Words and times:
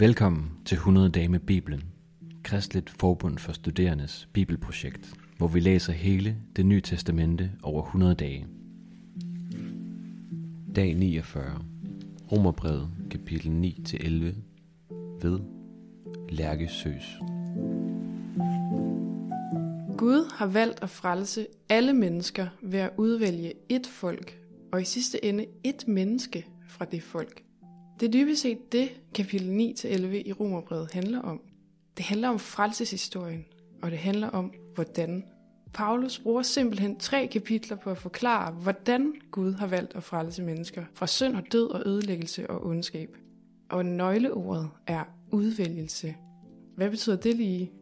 Velkommen 0.00 0.50
til 0.64 0.74
100 0.74 1.08
dage 1.08 1.28
med 1.28 1.40
Bibelen, 1.40 1.82
Kristligt 2.42 2.90
Forbund 2.90 3.38
for 3.38 3.52
Studerendes 3.52 4.28
Bibelprojekt, 4.32 5.14
hvor 5.38 5.48
vi 5.48 5.60
læser 5.60 5.92
hele 5.92 6.36
det 6.56 6.66
nye 6.66 6.80
testamente 6.80 7.50
over 7.62 7.82
100 7.82 8.14
dage. 8.14 8.46
Dag 10.76 10.94
49. 10.94 11.64
Romerbrevet, 12.32 12.90
kapitel 13.10 13.48
9-11 13.48 14.08
ved 15.22 15.40
Lærke 16.28 16.68
Søs. 16.68 17.18
Gud 19.98 20.32
har 20.34 20.46
valgt 20.46 20.82
at 20.82 20.90
frelse 20.90 21.46
alle 21.68 21.92
mennesker 21.92 22.46
ved 22.62 22.78
at 22.78 22.90
udvælge 22.96 23.52
et 23.68 23.86
folk, 23.86 24.38
og 24.72 24.82
i 24.82 24.84
sidste 24.84 25.24
ende 25.24 25.46
et 25.64 25.88
menneske 25.88 26.46
fra 26.68 26.84
det 26.84 27.02
folk. 27.02 27.42
Det 28.00 28.06
er 28.06 28.12
dybest 28.12 28.42
set 28.42 28.72
det, 28.72 29.00
kapitel 29.14 29.48
9-11 29.48 30.06
i 30.26 30.32
Romerbrevet 30.32 30.92
handler 30.92 31.20
om. 31.20 31.40
Det 31.96 32.04
handler 32.04 32.28
om 32.28 32.38
frelseshistorien, 32.38 33.44
og 33.82 33.90
det 33.90 33.98
handler 33.98 34.28
om, 34.28 34.52
hvordan. 34.74 35.24
Paulus 35.72 36.18
bruger 36.18 36.42
simpelthen 36.42 36.98
tre 36.98 37.26
kapitler 37.26 37.76
på 37.76 37.90
at 37.90 37.98
forklare, 37.98 38.52
hvordan 38.52 39.12
Gud 39.30 39.52
har 39.52 39.66
valgt 39.66 39.94
at 39.94 40.02
frelse 40.02 40.42
mennesker 40.42 40.84
fra 40.94 41.06
synd 41.06 41.36
og 41.36 41.42
død 41.52 41.70
og 41.70 41.82
ødelæggelse 41.86 42.50
og 42.50 42.66
ondskab. 42.66 43.16
Og 43.70 43.86
nøgleordet 43.86 44.70
er 44.86 45.04
udvælgelse. 45.30 46.14
Hvad 46.76 46.90
betyder 46.90 47.16
det 47.16 47.36
lige? 47.36 47.72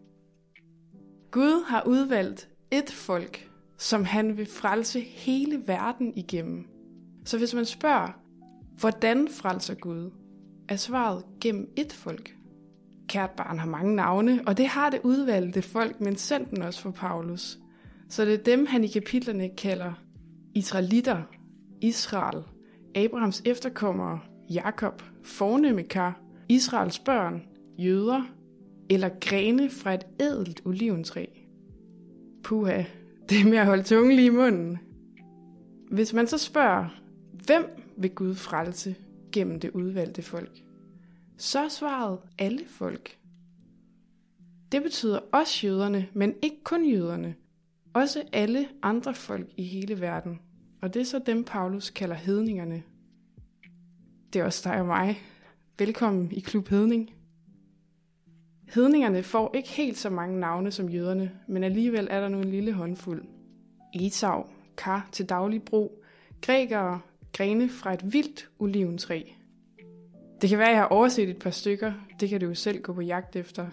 Gud 1.31 1.65
har 1.67 1.83
udvalgt 1.87 2.49
et 2.71 2.91
folk, 2.91 3.51
som 3.77 4.05
han 4.05 4.37
vil 4.37 4.47
frelse 4.47 5.01
hele 5.01 5.63
verden 5.67 6.13
igennem. 6.17 6.67
Så 7.25 7.39
hvis 7.39 7.55
man 7.55 7.65
spørger, 7.65 8.28
hvordan 8.81 9.29
frelser 9.29 9.75
Gud, 9.75 10.11
er 10.69 10.77
svaret 10.77 11.25
gennem 11.41 11.73
et 11.77 11.93
folk. 11.93 12.35
Kært 13.09 13.31
barn 13.31 13.59
har 13.59 13.67
mange 13.67 13.97
navne, 13.97 14.41
og 14.47 14.57
det 14.57 14.67
har 14.67 14.91
det 14.91 15.01
udvalgte 15.03 15.63
folk, 15.63 16.01
men 16.01 16.17
sendt 16.17 16.51
den 16.51 16.63
også 16.63 16.81
for 16.81 16.91
Paulus. 16.91 17.59
Så 18.09 18.25
det 18.25 18.35
er 18.35 18.43
dem, 18.43 18.67
han 18.67 18.85
i 18.85 18.89
kapitlerne 18.89 19.49
kalder 19.49 19.93
Israelitter, 20.55 21.23
Israel, 21.81 22.43
Abrahams 22.95 23.43
efterkommere, 23.45 24.21
Jakob, 24.51 25.03
fornemme 25.25 25.83
kar, 25.83 26.21
Israels 26.49 26.99
børn, 26.99 27.43
jøder 27.79 28.23
eller 28.91 29.09
grene 29.21 29.71
fra 29.71 29.95
et 29.95 30.07
ædelt 30.21 30.63
oliventræ. 30.65 31.27
Puha, 32.45 32.83
det 33.29 33.41
er 33.41 33.45
med 33.45 33.59
at 33.59 33.67
holde 33.67 33.83
tungen 33.83 34.17
lige 34.17 34.27
i 34.27 34.31
munden. 34.31 34.79
Hvis 35.91 36.13
man 36.13 36.27
så 36.27 36.39
spørger, 36.39 36.87
hvem 37.47 37.78
vil 37.99 38.11
Gud 38.11 38.35
frelse 38.35 38.97
gennem 39.33 39.61
det 39.61 39.71
udvalgte 39.71 40.23
folk? 40.23 40.63
Så 41.37 41.59
er 41.59 41.69
svaret 41.69 42.19
alle 42.39 42.67
folk. 42.67 43.19
Det 44.73 44.83
betyder 44.83 45.19
også 45.33 45.67
jøderne, 45.67 46.09
men 46.13 46.35
ikke 46.43 46.65
kun 46.65 46.85
jøderne. 46.85 47.35
Også 47.93 48.23
alle 48.33 48.69
andre 48.83 49.15
folk 49.15 49.49
i 49.57 49.63
hele 49.63 50.01
verden. 50.01 50.41
Og 50.83 50.95
det 50.95 51.03
er 51.03 51.07
så 51.07 51.21
dem, 51.27 51.45
Paulus 51.45 51.91
kalder 51.91 52.15
hedningerne. 52.17 52.83
Det 54.33 54.41
er 54.41 54.45
også 54.45 54.71
dig 54.71 54.81
og 54.81 54.87
mig. 54.87 55.19
Velkommen 55.79 56.33
i 56.33 56.41
Klub 56.41 56.69
Hedning. 56.69 57.11
Hedningerne 58.75 59.23
får 59.23 59.55
ikke 59.55 59.69
helt 59.69 59.99
så 59.99 60.11
mange 60.11 60.41
navne 60.41 60.71
som 60.71 60.89
jøderne, 60.89 61.31
men 61.49 61.65
alligevel 61.65 62.09
er 62.11 62.21
der 62.21 62.29
nu 62.29 62.39
en 62.39 62.51
lille 62.51 62.73
håndfuld. 62.73 63.25
Esau, 63.95 64.47
kar 64.77 65.09
til 65.13 65.29
daglig 65.29 65.63
brug, 65.63 66.05
grækere, 66.43 67.01
grene 67.33 67.69
fra 67.69 67.95
et 67.95 68.13
vildt 68.13 68.49
oliventræ. 68.59 69.23
Det 70.41 70.51
kan 70.51 70.59
være, 70.59 70.69
at 70.69 70.75
jeg 70.75 70.81
har 70.81 70.89
overset 70.89 71.29
et 71.29 71.39
par 71.39 71.51
stykker, 71.51 71.93
det 72.21 72.29
kan 72.29 72.41
du 72.41 72.47
jo 72.47 72.55
selv 72.55 72.83
gå 72.83 72.93
på 72.93 73.01
jagt 73.01 73.37
efter. 73.37 73.67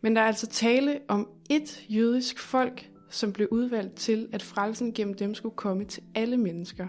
Men 0.00 0.16
der 0.16 0.22
er 0.22 0.26
altså 0.26 0.46
tale 0.46 1.00
om 1.08 1.28
et 1.50 1.84
jødisk 1.88 2.38
folk, 2.38 2.90
som 3.10 3.32
blev 3.32 3.48
udvalgt 3.50 3.94
til, 3.94 4.28
at 4.32 4.42
frelsen 4.42 4.92
gennem 4.92 5.14
dem 5.14 5.34
skulle 5.34 5.56
komme 5.56 5.84
til 5.84 6.02
alle 6.14 6.36
mennesker. 6.36 6.88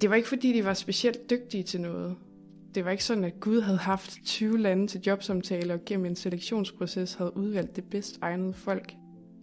Det 0.00 0.10
var 0.10 0.16
ikke 0.16 0.28
fordi, 0.28 0.52
de 0.52 0.64
var 0.64 0.74
specielt 0.74 1.30
dygtige 1.30 1.62
til 1.62 1.80
noget. 1.80 2.16
Det 2.74 2.84
var 2.84 2.90
ikke 2.90 3.04
sådan, 3.04 3.24
at 3.24 3.40
Gud 3.40 3.60
havde 3.60 3.78
haft 3.78 4.18
20 4.24 4.58
lande 4.58 4.86
til 4.86 5.00
jobsamtaler 5.06 5.74
og 5.74 5.80
gennem 5.86 6.06
en 6.06 6.16
selektionsproces 6.16 7.14
havde 7.14 7.36
udvalgt 7.36 7.76
det 7.76 7.84
bedst 7.84 8.18
egnede 8.22 8.52
folk. 8.52 8.94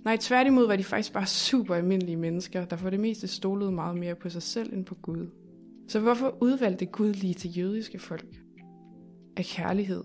Nej, 0.06 0.18
tværtimod 0.18 0.68
var 0.68 0.76
de 0.76 0.84
faktisk 0.84 1.14
bare 1.14 1.26
super 1.26 1.76
almindelige 1.76 2.18
mennesker, 2.18 2.66
der 2.66 2.76
for 2.76 2.90
det 2.90 3.00
meste 3.00 3.28
stolede 3.28 3.72
meget 3.72 3.98
mere 3.98 4.16
på 4.16 4.30
sig 4.30 4.44
selv 4.44 4.74
end 4.74 4.86
på 4.86 4.96
Gud. 4.96 5.28
Så 5.88 6.00
hvorfor 6.00 6.38
udvalgte 6.42 6.86
Gud 6.86 7.14
lige 7.14 7.34
til 7.34 7.58
jødiske 7.58 8.00
folk? 8.00 8.36
Af 9.38 9.46
kærlighed. 9.46 10.04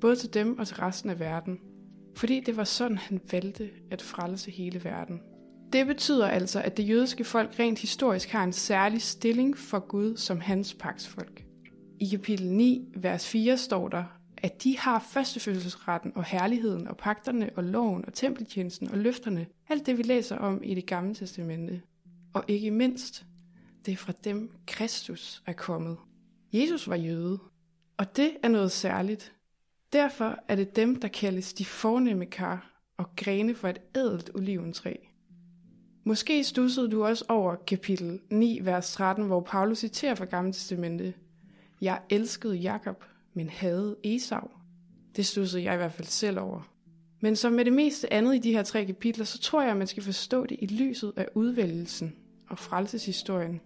Både 0.00 0.16
til 0.16 0.34
dem 0.34 0.58
og 0.58 0.66
til 0.66 0.76
resten 0.76 1.10
af 1.10 1.20
verden. 1.20 1.58
Fordi 2.16 2.40
det 2.40 2.56
var 2.56 2.64
sådan, 2.64 2.98
han 2.98 3.20
valgte 3.32 3.70
at 3.90 4.02
frelse 4.02 4.50
hele 4.50 4.84
verden. 4.84 5.20
Det 5.72 5.86
betyder 5.86 6.28
altså, 6.28 6.62
at 6.62 6.76
det 6.76 6.88
jødiske 6.88 7.24
folk 7.24 7.58
rent 7.58 7.78
historisk 7.78 8.30
har 8.30 8.44
en 8.44 8.52
særlig 8.52 9.02
stilling 9.02 9.58
for 9.58 9.78
Gud 9.78 10.16
som 10.16 10.40
hans 10.40 10.74
paksfolk. 10.74 11.44
I 12.00 12.06
kapitel 12.06 12.52
9, 12.52 12.88
vers 12.96 13.28
4 13.28 13.56
står 13.56 13.88
der, 13.88 14.04
at 14.36 14.62
de 14.62 14.78
har 14.78 15.06
førstefødselsretten 15.12 16.12
og 16.14 16.24
herligheden 16.24 16.88
og 16.88 16.96
pagterne 16.96 17.50
og 17.56 17.64
loven 17.64 18.04
og 18.06 18.14
tempeltjenesten 18.14 18.90
og 18.90 18.98
løfterne. 18.98 19.46
Alt 19.68 19.86
det 19.86 19.98
vi 19.98 20.02
læser 20.02 20.36
om 20.36 20.60
i 20.62 20.74
det 20.74 20.86
gamle 20.86 21.14
testamente. 21.14 21.82
Og 22.34 22.44
ikke 22.48 22.70
mindst, 22.70 23.26
det 23.86 23.92
er 23.92 23.96
fra 23.96 24.12
dem 24.24 24.52
Kristus 24.66 25.42
er 25.46 25.52
kommet. 25.52 25.96
Jesus 26.52 26.88
var 26.88 26.96
jøde, 26.96 27.38
og 27.96 28.16
det 28.16 28.36
er 28.42 28.48
noget 28.48 28.72
særligt. 28.72 29.32
Derfor 29.92 30.38
er 30.48 30.56
det 30.56 30.76
dem, 30.76 31.00
der 31.00 31.08
kaldes 31.08 31.52
de 31.52 31.64
fornemme 31.64 32.26
kar 32.26 32.82
og 32.96 33.16
grene 33.16 33.54
for 33.54 33.68
et 33.68 33.78
ædelt 33.96 34.30
oliventræ. 34.34 34.94
Måske 36.04 36.44
stussede 36.44 36.90
du 36.90 37.04
også 37.04 37.24
over 37.28 37.54
kapitel 37.66 38.20
9, 38.30 38.60
vers 38.62 38.92
13, 38.92 39.24
hvor 39.26 39.40
Paulus 39.40 39.78
citerer 39.78 40.14
fra 40.14 40.24
Gamle 40.24 40.52
Testamente. 40.52 41.14
Jeg 41.80 42.00
elskede 42.10 42.56
Jakob, 42.56 43.04
men 43.34 43.48
havde 43.48 43.96
Esau. 44.04 44.50
Det 45.16 45.26
stussede 45.26 45.62
jeg 45.62 45.74
i 45.74 45.76
hvert 45.76 45.92
fald 45.92 46.08
selv 46.08 46.38
over. 46.38 46.70
Men 47.20 47.36
som 47.36 47.52
med 47.52 47.64
det 47.64 47.72
meste 47.72 48.12
andet 48.12 48.34
i 48.34 48.38
de 48.38 48.52
her 48.52 48.62
tre 48.62 48.84
kapitler, 48.84 49.24
så 49.24 49.38
tror 49.38 49.62
jeg, 49.62 49.70
at 49.70 49.76
man 49.76 49.86
skal 49.86 50.02
forstå 50.02 50.46
det 50.46 50.56
i 50.60 50.66
lyset 50.66 51.12
af 51.16 51.28
udvælgelsen 51.34 52.16
og 52.48 52.58
frelseshistorien. 52.58 53.60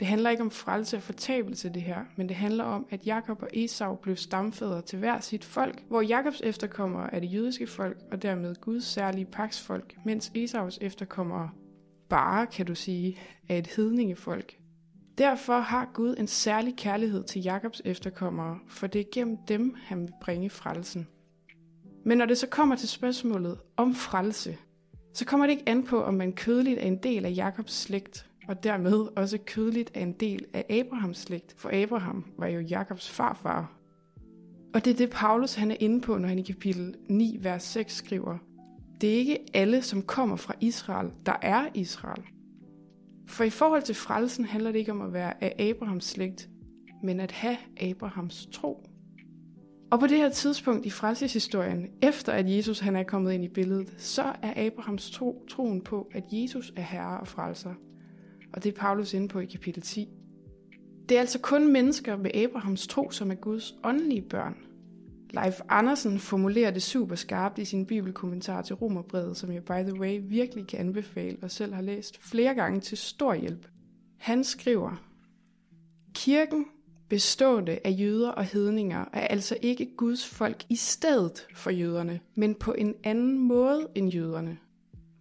Det 0.00 0.08
handler 0.08 0.30
ikke 0.30 0.42
om 0.42 0.50
frelse 0.50 0.96
og 0.96 1.02
fortabelse 1.02 1.68
det 1.68 1.82
her, 1.82 2.04
men 2.16 2.28
det 2.28 2.36
handler 2.36 2.64
om, 2.64 2.86
at 2.90 3.06
Jakob 3.06 3.42
og 3.42 3.48
Esau 3.52 3.94
blev 3.94 4.16
stamfædre 4.16 4.82
til 4.82 4.98
hver 4.98 5.20
sit 5.20 5.44
folk, 5.44 5.84
hvor 5.88 6.00
Jakobs 6.00 6.40
efterkommere 6.44 7.14
er 7.14 7.20
det 7.20 7.32
jødiske 7.32 7.66
folk 7.66 7.98
og 8.12 8.22
dermed 8.22 8.54
Guds 8.60 8.84
særlige 8.84 9.24
paksfolk, 9.24 9.96
mens 10.04 10.32
Esaus 10.34 10.78
efterkommere 10.80 11.50
bare, 12.08 12.46
kan 12.46 12.66
du 12.66 12.74
sige, 12.74 13.18
er 13.48 13.58
et 13.58 13.66
hedningefolk. 13.66 14.56
Derfor 15.18 15.58
har 15.58 15.90
Gud 15.94 16.14
en 16.18 16.26
særlig 16.26 16.76
kærlighed 16.76 17.24
til 17.24 17.42
Jakobs 17.42 17.82
efterkommere, 17.84 18.58
for 18.68 18.86
det 18.86 19.00
er 19.00 19.10
gennem 19.12 19.36
dem, 19.48 19.74
han 19.82 20.00
vil 20.00 20.12
bringe 20.22 20.50
frelsen. 20.50 21.08
Men 22.04 22.18
når 22.18 22.26
det 22.26 22.38
så 22.38 22.46
kommer 22.46 22.76
til 22.76 22.88
spørgsmålet 22.88 23.58
om 23.76 23.94
frelse, 23.94 24.56
så 25.14 25.24
kommer 25.24 25.46
det 25.46 25.52
ikke 25.52 25.68
an 25.68 25.82
på, 25.82 26.02
om 26.02 26.14
man 26.14 26.32
kødeligt 26.32 26.78
er 26.78 26.84
en 26.84 27.02
del 27.02 27.24
af 27.24 27.32
Jakobs 27.36 27.72
slægt, 27.72 28.29
og 28.50 28.64
dermed 28.64 29.08
også 29.16 29.38
kødeligt 29.46 29.90
er 29.94 30.00
en 30.00 30.12
del 30.12 30.44
af 30.52 30.64
Abrahams 30.70 31.18
slægt, 31.18 31.54
for 31.56 31.70
Abraham 31.82 32.24
var 32.38 32.46
jo 32.46 32.60
Jakobs 32.60 33.10
farfar. 33.10 33.72
Og 34.74 34.84
det 34.84 34.90
er 34.90 34.96
det, 34.96 35.10
Paulus 35.10 35.54
han 35.54 35.70
er 35.70 35.76
inde 35.80 36.00
på, 36.00 36.18
når 36.18 36.28
han 36.28 36.38
i 36.38 36.42
kapitel 36.42 36.94
9, 37.08 37.38
vers 37.40 37.62
6 37.62 37.94
skriver, 37.94 38.38
det 39.00 39.10
er 39.10 39.14
ikke 39.14 39.38
alle, 39.54 39.82
som 39.82 40.02
kommer 40.02 40.36
fra 40.36 40.54
Israel, 40.60 41.10
der 41.26 41.36
er 41.42 41.68
Israel. 41.74 42.22
For 43.28 43.44
i 43.44 43.50
forhold 43.50 43.82
til 43.82 43.94
frelsen 43.94 44.44
handler 44.44 44.72
det 44.72 44.78
ikke 44.78 44.92
om 44.92 45.00
at 45.00 45.12
være 45.12 45.44
af 45.44 45.70
Abrahams 45.70 46.04
slægt, 46.04 46.48
men 47.02 47.20
at 47.20 47.32
have 47.32 47.56
Abrahams 47.80 48.48
tro. 48.52 48.86
Og 49.90 50.00
på 50.00 50.06
det 50.06 50.16
her 50.16 50.28
tidspunkt 50.28 50.86
i 50.86 50.90
frelseshistorien, 50.90 51.86
efter 52.02 52.32
at 52.32 52.56
Jesus 52.56 52.80
han 52.80 52.96
er 52.96 53.02
kommet 53.02 53.32
ind 53.32 53.44
i 53.44 53.48
billedet, 53.48 53.94
så 53.96 54.22
er 54.42 54.66
Abrahams 54.66 55.10
tro 55.10 55.44
troen 55.48 55.80
på, 55.80 56.10
at 56.12 56.24
Jesus 56.32 56.72
er 56.76 56.82
herre 56.82 57.20
og 57.20 57.28
frelser– 57.28 57.74
og 58.52 58.64
det 58.64 58.74
er 58.74 58.80
Paulus 58.80 59.14
inde 59.14 59.28
på 59.28 59.38
i 59.38 59.44
kapitel 59.44 59.82
10. 59.82 60.08
Det 61.08 61.16
er 61.16 61.20
altså 61.20 61.38
kun 61.38 61.72
mennesker 61.72 62.16
med 62.16 62.30
Abrahams 62.34 62.86
tro, 62.86 63.10
som 63.10 63.30
er 63.30 63.34
Guds 63.34 63.74
åndelige 63.84 64.22
børn. 64.22 64.56
Leif 65.30 65.60
Andersen 65.68 66.18
formulerer 66.18 66.70
det 66.70 66.82
super 66.82 67.14
skarpt 67.14 67.58
i 67.58 67.64
sin 67.64 67.86
bibelkommentar 67.86 68.62
til 68.62 68.76
Romerbrevet, 68.76 69.36
som 69.36 69.52
jeg 69.52 69.64
by 69.64 69.82
the 69.90 70.00
way 70.00 70.20
virkelig 70.22 70.66
kan 70.66 70.78
anbefale 70.78 71.36
og 71.42 71.50
selv 71.50 71.74
har 71.74 71.82
læst 71.82 72.22
flere 72.22 72.54
gange 72.54 72.80
til 72.80 72.98
stor 72.98 73.34
hjælp. 73.34 73.66
Han 74.16 74.44
skriver, 74.44 75.02
Kirken 76.14 76.66
bestående 77.08 77.78
af 77.84 77.96
jøder 77.98 78.30
og 78.30 78.44
hedninger 78.44 79.04
er 79.12 79.26
altså 79.26 79.56
ikke 79.62 79.96
Guds 79.96 80.26
folk 80.26 80.64
i 80.68 80.76
stedet 80.76 81.46
for 81.54 81.70
jøderne, 81.70 82.20
men 82.34 82.54
på 82.54 82.72
en 82.72 82.94
anden 83.04 83.38
måde 83.38 83.88
end 83.94 84.08
jøderne. 84.08 84.58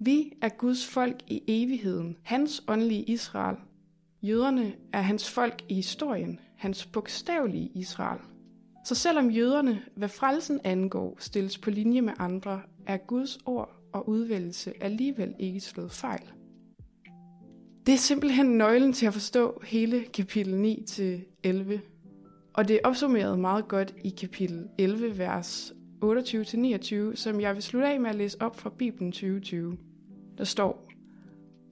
Vi 0.01 0.33
er 0.41 0.49
Guds 0.49 0.87
folk 0.87 1.15
i 1.27 1.43
evigheden, 1.47 2.17
hans 2.23 2.63
åndelige 2.67 3.03
Israel. 3.03 3.57
Jøderne 4.21 4.73
er 4.93 5.01
hans 5.01 5.29
folk 5.29 5.61
i 5.69 5.73
historien, 5.73 6.39
hans 6.55 6.85
bogstavelige 6.85 7.71
Israel. 7.75 8.19
Så 8.85 8.95
selvom 8.95 9.29
jøderne, 9.29 9.81
hvad 9.95 10.09
frelsen 10.09 10.59
angår, 10.63 11.17
stilles 11.19 11.57
på 11.57 11.69
linje 11.69 12.01
med 12.01 12.13
andre, 12.19 12.61
er 12.85 12.97
Guds 12.97 13.37
ord 13.45 13.75
og 13.93 14.09
udvælgelse 14.09 14.73
alligevel 14.81 15.33
ikke 15.39 15.59
slået 15.59 15.91
fejl. 15.91 16.31
Det 17.85 17.93
er 17.93 17.97
simpelthen 17.97 18.57
nøglen 18.57 18.93
til 18.93 19.05
at 19.05 19.13
forstå 19.13 19.61
hele 19.63 20.03
kapitel 20.13 20.75
9-11. 21.45 21.79
Og 22.53 22.67
det 22.67 22.75
er 22.75 22.79
opsummeret 22.83 23.39
meget 23.39 23.67
godt 23.67 23.95
i 24.03 24.09
kapitel 24.09 24.67
11, 24.77 25.17
vers 25.17 25.73
28-29, 26.05 27.15
som 27.15 27.41
jeg 27.41 27.55
vil 27.55 27.63
slutte 27.63 27.87
af 27.87 27.99
med 27.99 28.09
at 28.09 28.15
læse 28.15 28.41
op 28.41 28.59
fra 28.59 28.69
Bibelen 28.69 29.11
2020. 29.11 29.77
Der 30.39 30.45
står, 30.45 30.89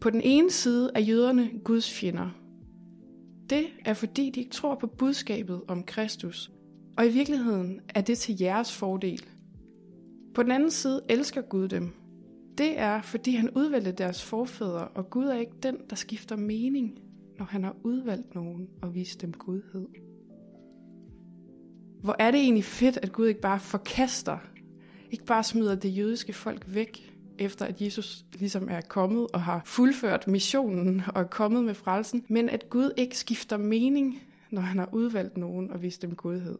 På 0.01 0.09
den 0.09 0.21
ene 0.21 0.51
side 0.51 0.91
er 0.95 0.99
jøderne 0.99 1.49
Guds 1.63 1.93
fjender. 1.93 2.29
Det 3.49 3.65
er 3.85 3.93
fordi, 3.93 4.29
de 4.29 4.39
ikke 4.39 4.51
tror 4.51 4.75
på 4.75 4.87
budskabet 4.87 5.61
om 5.67 5.83
Kristus, 5.83 6.51
og 6.97 7.07
i 7.07 7.09
virkeligheden 7.09 7.81
er 7.89 8.01
det 8.01 8.17
til 8.17 8.35
jeres 8.39 8.73
fordel. 8.73 9.25
På 10.33 10.43
den 10.43 10.51
anden 10.51 10.71
side 10.71 11.01
elsker 11.09 11.41
Gud 11.41 11.67
dem. 11.67 11.93
Det 12.57 12.79
er, 12.79 13.01
fordi 13.01 13.31
han 13.31 13.49
udvalgte 13.49 13.91
deres 13.91 14.23
forfædre, 14.23 14.87
og 14.87 15.09
Gud 15.09 15.25
er 15.25 15.37
ikke 15.37 15.57
den, 15.63 15.77
der 15.89 15.95
skifter 15.95 16.35
mening, 16.35 16.99
når 17.37 17.45
han 17.45 17.63
har 17.63 17.75
udvalgt 17.83 18.35
nogen 18.35 18.67
og 18.81 18.95
vist 18.95 19.21
dem 19.21 19.33
godhed. 19.33 19.87
Hvor 22.01 22.15
er 22.19 22.31
det 22.31 22.39
egentlig 22.39 22.63
fedt, 22.63 22.97
at 22.97 23.11
Gud 23.11 23.27
ikke 23.27 23.41
bare 23.41 23.59
forkaster, 23.59 24.37
ikke 25.11 25.25
bare 25.25 25.43
smider 25.43 25.75
det 25.75 25.97
jødiske 25.97 26.33
folk 26.33 26.73
væk, 26.73 27.16
efter 27.39 27.65
at 27.65 27.81
Jesus 27.81 28.25
ligesom 28.33 28.69
er 28.69 28.81
kommet 28.81 29.27
og 29.33 29.41
har 29.41 29.61
fuldført 29.65 30.27
missionen 30.27 31.03
og 31.15 31.21
er 31.21 31.27
kommet 31.27 31.63
med 31.63 31.73
frelsen, 31.73 32.25
men 32.29 32.49
at 32.49 32.69
Gud 32.69 32.91
ikke 32.97 33.17
skifter 33.17 33.57
mening, 33.57 34.23
når 34.51 34.61
han 34.61 34.77
har 34.77 34.89
udvalgt 34.91 35.37
nogen 35.37 35.71
og 35.71 35.81
vist 35.81 36.01
dem 36.01 36.15
godhed. 36.15 36.57